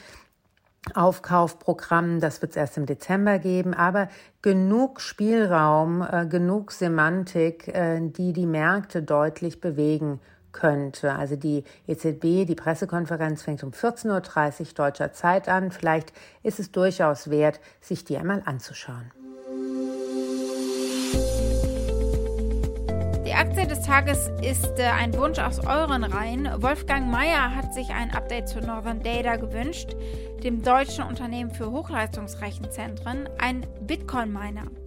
Aufkaufprogramm, 0.94 2.20
das 2.20 2.42
wird 2.42 2.52
es 2.52 2.56
erst 2.56 2.76
im 2.76 2.86
Dezember 2.86 3.40
geben, 3.40 3.74
aber 3.74 4.08
genug 4.40 5.00
Spielraum, 5.00 6.06
äh, 6.08 6.26
genug 6.26 6.70
Semantik, 6.70 7.66
äh, 7.66 7.98
die 8.00 8.32
die 8.32 8.46
Märkte 8.46 9.02
deutlich 9.02 9.60
bewegen 9.60 10.20
könnte. 10.56 11.14
Also 11.14 11.36
die 11.36 11.62
EZB, 11.86 12.46
die 12.46 12.54
Pressekonferenz 12.56 13.42
fängt 13.42 13.62
um 13.62 13.70
14.30 13.70 14.60
Uhr 14.60 14.66
deutscher 14.74 15.12
Zeit 15.12 15.48
an. 15.48 15.70
Vielleicht 15.70 16.12
ist 16.42 16.58
es 16.58 16.72
durchaus 16.72 17.30
wert, 17.30 17.60
sich 17.80 18.04
die 18.04 18.16
einmal 18.16 18.42
anzuschauen. 18.44 19.12
Die 23.26 23.34
Aktie 23.34 23.66
des 23.66 23.82
Tages 23.82 24.30
ist 24.40 24.78
äh, 24.78 24.84
ein 24.84 25.12
Wunsch 25.14 25.38
aus 25.38 25.58
euren 25.58 26.04
Reihen. 26.04 26.48
Wolfgang 26.62 27.10
Mayer 27.10 27.54
hat 27.54 27.74
sich 27.74 27.90
ein 27.90 28.12
Update 28.12 28.48
zu 28.48 28.60
Northern 28.60 29.02
Data 29.02 29.36
gewünscht, 29.36 29.94
dem 30.42 30.62
deutschen 30.62 31.04
Unternehmen 31.04 31.50
für 31.50 31.70
Hochleistungsrechenzentren, 31.70 33.28
ein 33.38 33.66
Bitcoin-Miner. 33.80 34.85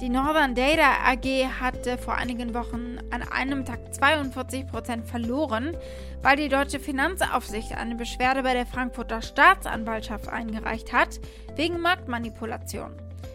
Die 0.00 0.10
Northern 0.10 0.54
Data 0.54 1.06
AG 1.06 1.48
hatte 1.58 1.96
vor 1.96 2.16
einigen 2.16 2.52
Wochen 2.52 2.98
an 3.10 3.22
einem 3.22 3.64
Tag 3.64 3.94
42 3.94 4.66
Prozent 4.66 5.06
verloren, 5.06 5.74
weil 6.20 6.36
die 6.36 6.50
deutsche 6.50 6.78
Finanzaufsicht 6.78 7.72
eine 7.72 7.94
Beschwerde 7.94 8.42
bei 8.42 8.52
der 8.52 8.66
Frankfurter 8.66 9.22
Staatsanwaltschaft 9.22 10.28
eingereicht 10.28 10.92
hat, 10.92 11.18
wegen 11.54 11.80
Marktmanipulation. 11.80 12.92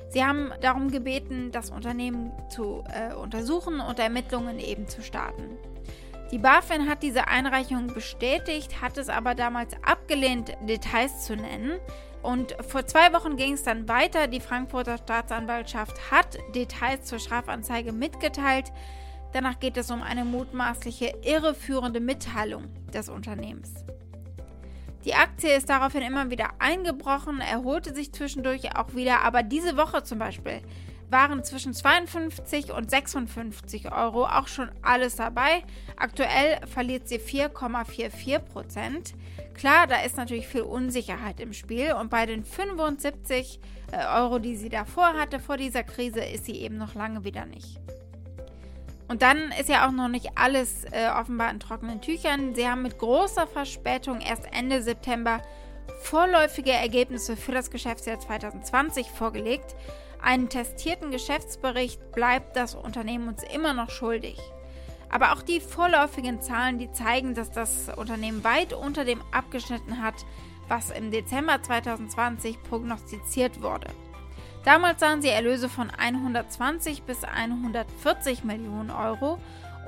Sie 0.10 0.24
haben 0.24 0.52
darum 0.62 0.92
gebeten, 0.92 1.52
das 1.52 1.72
Unternehmen 1.72 2.32
zu 2.50 2.84
äh, 2.94 3.16
untersuchen 3.16 3.80
und 3.80 3.98
Ermittlungen 3.98 4.60
eben 4.60 4.88
zu 4.88 5.02
starten. 5.02 5.58
Die 6.32 6.38
BaFin 6.38 6.88
hat 6.88 7.02
diese 7.02 7.28
Einreichung 7.28 7.88
bestätigt, 7.88 8.84
hat 8.84 9.00
es 9.00 9.10
aber 9.10 9.34
damals 9.34 9.74
abgelehnt, 9.82 10.56
Details 10.62 11.26
zu 11.26 11.36
nennen. 11.36 11.80
Und 12.24 12.56
vor 12.68 12.86
zwei 12.86 13.14
Wochen 13.14 13.36
ging 13.36 13.54
es 13.54 13.64
dann 13.64 13.88
weiter. 13.88 14.28
Die 14.28 14.40
Frankfurter 14.40 14.98
Staatsanwaltschaft 14.98 16.12
hat 16.12 16.38
Details 16.54 17.06
zur 17.06 17.20
Strafanzeige 17.20 17.92
mitgeteilt. 17.92 18.72
Danach 19.34 19.60
geht 19.60 19.78
es 19.78 19.90
um 19.90 20.02
eine 20.02 20.26
mutmaßliche 20.26 21.14
irreführende 21.24 22.00
Mitteilung 22.00 22.66
des 22.94 23.10
Unternehmens. 23.10 23.74
Die 25.06 25.16
Aktie 25.16 25.56
ist 25.56 25.70
daraufhin 25.70 26.04
immer 26.04 26.30
wieder 26.30 26.50
eingebrochen, 26.60 27.40
erholte 27.40 27.96
sich 27.96 28.14
zwischendurch 28.14 28.76
auch 28.76 28.94
wieder, 28.94 29.22
aber 29.24 29.42
diese 29.42 29.76
Woche 29.76 30.04
zum 30.04 30.20
Beispiel 30.20 30.62
waren 31.12 31.44
zwischen 31.44 31.74
52 31.74 32.72
und 32.72 32.90
56 32.90 33.92
Euro 33.92 34.26
auch 34.26 34.48
schon 34.48 34.72
alles 34.82 35.18
dabei. 35.18 35.64
Aktuell 35.98 36.66
verliert 36.68 37.08
sie 37.08 37.20
4,44 37.20 38.40
Prozent. 38.40 39.14
Klar, 39.54 39.88
da 39.88 40.02
ist 40.02 40.18
natürlich 40.18 40.48
viel 40.48 40.62
Unsicherheit 40.62 41.40
im 41.40 41.54
Spiel 41.54 41.94
und 41.94 42.10
bei 42.10 42.26
den 42.26 42.44
75 42.44 43.60
äh, 43.92 44.06
Euro, 44.18 44.40
die 44.40 44.56
sie 44.56 44.70
davor 44.70 45.14
hatte, 45.14 45.40
vor 45.40 45.58
dieser 45.58 45.84
Krise, 45.84 46.22
ist 46.22 46.46
sie 46.46 46.56
eben 46.56 46.78
noch 46.78 46.96
lange 46.96 47.24
wieder 47.24 47.46
nicht. 47.46 47.80
Und 49.08 49.22
dann 49.22 49.52
ist 49.60 49.68
ja 49.68 49.86
auch 49.86 49.92
noch 49.92 50.08
nicht 50.08 50.30
alles 50.36 50.86
äh, 50.86 51.10
offenbar 51.10 51.52
in 51.52 51.60
trockenen 51.60 52.00
Tüchern. 52.00 52.56
Sie 52.56 52.66
haben 52.66 52.82
mit 52.82 52.98
großer 52.98 53.46
Verspätung 53.46 54.22
erst 54.22 54.48
Ende 54.54 54.82
September 54.82 55.42
vorläufige 56.02 56.72
Ergebnisse 56.72 57.36
für 57.36 57.52
das 57.52 57.70
Geschäftsjahr 57.70 58.20
2020 58.20 59.12
vorgelegt. 59.12 59.76
Einen 60.22 60.50
testierten 60.50 61.10
Geschäftsbericht 61.10 62.12
bleibt 62.12 62.56
das 62.56 62.76
Unternehmen 62.76 63.28
uns 63.28 63.44
immer 63.44 63.74
noch 63.74 63.90
schuldig. 63.90 64.38
Aber 65.10 65.34
auch 65.34 65.42
die 65.42 65.60
vorläufigen 65.60 66.42
Zahlen, 66.42 66.78
die 66.78 66.92
zeigen, 66.92 67.34
dass 67.34 67.52
das 67.52 67.90
Unternehmen 67.98 68.44
weit 68.44 68.74
unter 68.74 69.04
dem 69.04 69.22
abgeschnitten 69.32 70.02
hat, 70.02 70.14
was 70.68 70.90
im 70.90 71.12
Dezember 71.12 71.62
2020 71.62 72.62
prognostiziert 72.64 73.62
wurde. 73.62 73.88
Damals 74.64 75.00
sahen 75.00 75.22
sie 75.22 75.30
Erlöse 75.30 75.70
von 75.70 75.90
120 75.90 77.04
bis 77.04 77.24
140 77.24 78.44
Millionen 78.44 78.92
Euro 78.92 79.40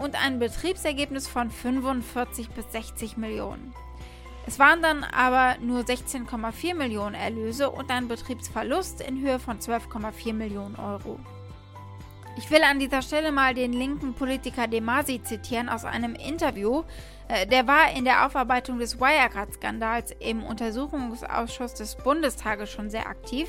und 0.01 0.21
ein 0.21 0.39
Betriebsergebnis 0.39 1.27
von 1.27 1.51
45 1.51 2.49
bis 2.49 2.71
60 2.71 3.17
Millionen. 3.17 3.73
Es 4.45 4.59
waren 4.59 4.81
dann 4.81 5.03
aber 5.03 5.57
nur 5.61 5.81
16,4 5.81 6.75
Millionen 6.75 7.15
Erlöse 7.15 7.69
und 7.69 7.89
ein 7.89 8.07
Betriebsverlust 8.07 9.01
in 9.01 9.21
Höhe 9.21 9.39
von 9.39 9.59
12,4 9.59 10.33
Millionen 10.33 10.75
Euro. 10.75 11.19
Ich 12.35 12.49
will 12.49 12.63
an 12.63 12.79
dieser 12.79 13.01
Stelle 13.01 13.31
mal 13.31 13.53
den 13.53 13.73
linken 13.73 14.15
Politiker 14.15 14.67
Demasi 14.67 15.21
zitieren 15.21 15.69
aus 15.69 15.85
einem 15.85 16.15
Interview. 16.15 16.83
Äh, 17.27 17.45
der 17.45 17.67
war 17.67 17.91
in 17.95 18.05
der 18.05 18.25
Aufarbeitung 18.25 18.79
des 18.79 18.99
Wirecard-Skandals 18.99 20.15
im 20.19 20.43
Untersuchungsausschuss 20.43 21.75
des 21.75 21.95
Bundestages 21.95 22.71
schon 22.71 22.89
sehr 22.89 23.07
aktiv. 23.07 23.47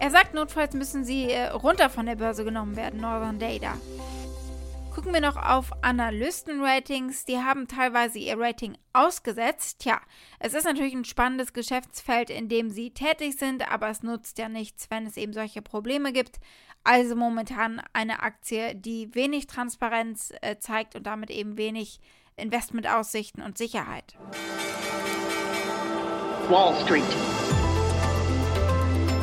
Er 0.00 0.10
sagt, 0.10 0.32
notfalls 0.32 0.74
müssen 0.74 1.04
sie 1.04 1.30
äh, 1.30 1.48
runter 1.48 1.90
von 1.90 2.06
der 2.06 2.16
Börse 2.16 2.44
genommen 2.44 2.76
werden, 2.76 3.00
Northern 3.00 3.38
Data. 3.38 3.74
Gucken 4.98 5.14
wir 5.14 5.20
noch 5.20 5.36
auf 5.36 5.70
Analystenratings. 5.82 7.24
Die 7.24 7.38
haben 7.38 7.68
teilweise 7.68 8.18
ihr 8.18 8.36
Rating 8.36 8.76
ausgesetzt. 8.92 9.78
Tja, 9.78 10.00
es 10.40 10.54
ist 10.54 10.64
natürlich 10.64 10.92
ein 10.92 11.04
spannendes 11.04 11.52
Geschäftsfeld, 11.52 12.30
in 12.30 12.48
dem 12.48 12.68
sie 12.68 12.90
tätig 12.90 13.38
sind, 13.38 13.70
aber 13.70 13.90
es 13.90 14.02
nutzt 14.02 14.38
ja 14.38 14.48
nichts, 14.48 14.90
wenn 14.90 15.06
es 15.06 15.16
eben 15.16 15.32
solche 15.32 15.62
Probleme 15.62 16.12
gibt. 16.12 16.40
Also 16.82 17.14
momentan 17.14 17.80
eine 17.92 18.24
Aktie, 18.24 18.74
die 18.74 19.14
wenig 19.14 19.46
Transparenz 19.46 20.32
äh, 20.40 20.56
zeigt 20.58 20.96
und 20.96 21.06
damit 21.06 21.30
eben 21.30 21.56
wenig 21.56 22.00
Investmentaussichten 22.34 23.40
und 23.40 23.56
Sicherheit. 23.56 24.16
Wall 26.48 26.74
Street. 26.84 27.04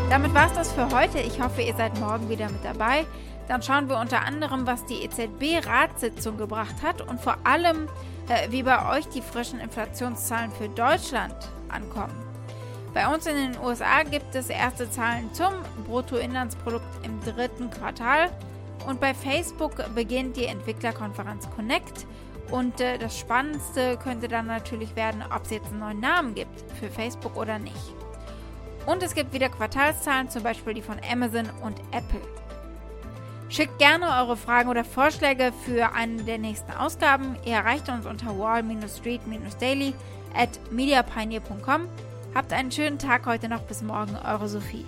Damit 0.09 0.33
war 0.33 0.47
es 0.47 0.53
das 0.53 0.71
für 0.71 0.89
heute. 0.91 1.19
Ich 1.19 1.41
hoffe, 1.41 1.63
ihr 1.63 1.75
seid 1.75 1.99
morgen 1.99 2.29
wieder 2.29 2.49
mit 2.49 2.63
dabei. 2.63 3.05
Dann 3.47 3.61
schauen 3.61 3.89
wir 3.89 3.97
unter 3.97 4.21
anderem, 4.21 4.65
was 4.65 4.85
die 4.85 5.03
EZB-Ratssitzung 5.03 6.37
gebracht 6.37 6.75
hat 6.81 7.01
und 7.01 7.21
vor 7.21 7.37
allem, 7.43 7.87
äh, 8.27 8.49
wie 8.51 8.63
bei 8.63 8.97
euch 8.97 9.07
die 9.09 9.21
frischen 9.21 9.59
Inflationszahlen 9.59 10.51
für 10.51 10.69
Deutschland 10.69 11.35
ankommen. 11.69 12.15
Bei 12.93 13.13
uns 13.13 13.27
in 13.27 13.35
den 13.35 13.61
USA 13.61 14.03
gibt 14.03 14.33
es 14.35 14.49
erste 14.49 14.89
Zahlen 14.89 15.33
zum 15.33 15.53
Bruttoinlandsprodukt 15.85 17.05
im 17.05 17.19
dritten 17.21 17.69
Quartal 17.69 18.31
und 18.87 18.99
bei 18.99 19.13
Facebook 19.13 19.83
beginnt 19.93 20.37
die 20.37 20.45
Entwicklerkonferenz 20.45 21.49
Connect. 21.55 22.05
Und 22.51 22.79
äh, 22.79 22.97
das 22.97 23.17
Spannendste 23.17 23.97
könnte 23.97 24.27
dann 24.27 24.45
natürlich 24.47 24.95
werden, 24.95 25.23
ob 25.35 25.43
es 25.45 25.51
jetzt 25.51 25.67
einen 25.71 25.79
neuen 25.79 25.99
Namen 25.99 26.35
gibt 26.35 26.61
für 26.79 26.89
Facebook 26.89 27.35
oder 27.35 27.57
nicht. 27.57 27.93
Und 28.85 29.01
es 29.01 29.15
gibt 29.15 29.33
wieder 29.33 29.49
Quartalszahlen, 29.49 30.29
zum 30.29 30.43
Beispiel 30.43 30.75
die 30.75 30.81
von 30.81 30.97
Amazon 31.11 31.49
und 31.63 31.79
Apple. 31.91 32.21
Schickt 33.49 33.77
gerne 33.77 34.07
eure 34.21 34.37
Fragen 34.37 34.69
oder 34.69 34.83
Vorschläge 34.83 35.53
für 35.65 35.93
eine 35.93 36.23
der 36.23 36.37
nächsten 36.37 36.71
Ausgaben. 36.71 37.35
Ihr 37.45 37.53
erreicht 37.53 37.89
uns 37.89 38.05
unter 38.05 38.37
wall-street-daily 38.37 39.93
at 40.35 40.49
mediapioneer.com. 40.71 41.87
Habt 42.33 42.51
einen 42.51 42.71
schönen 42.71 42.99
Tag 42.99 43.25
heute 43.25 43.47
noch. 43.47 43.61
Bis 43.61 43.81
morgen, 43.81 44.17
eure 44.25 44.49
Sophie. 44.49 44.85